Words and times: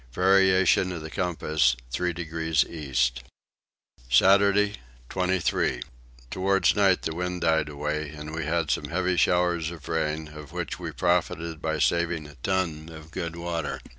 Variation 0.13 0.91
of 0.91 1.03
the 1.03 1.11
compass 1.11 1.75
three 1.91 2.11
degrees 2.11 2.65
east. 2.65 3.21
Saturday 4.09 4.77
23. 5.09 5.83
Towards 6.31 6.75
night 6.75 7.03
the 7.03 7.13
wind 7.13 7.41
died 7.41 7.69
away 7.69 8.09
and 8.09 8.33
we 8.33 8.45
had 8.45 8.71
some 8.71 8.85
heavy 8.85 9.15
showers 9.15 9.69
of 9.69 9.87
rain 9.87 10.29
of 10.29 10.51
which 10.51 10.79
we 10.79 10.91
profited 10.91 11.61
by 11.61 11.77
saving 11.77 12.25
a 12.25 12.33
ton 12.41 12.89
of 12.91 13.11
good 13.11 13.35
water. 13.35 13.79